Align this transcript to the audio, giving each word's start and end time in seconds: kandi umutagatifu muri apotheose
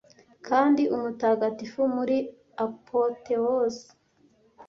kandi 0.47 0.81
umutagatifu 0.95 1.81
muri 1.95 2.17
apotheose 2.65 3.83